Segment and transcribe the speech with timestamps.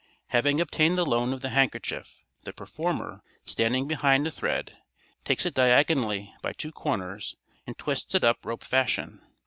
[0.29, 4.79] Having obtained the loan of the handkerchief, the performer, standing behind the thread,
[5.25, 7.35] takes it diagonally by two corners
[7.67, 9.21] and twists it up rope fashion.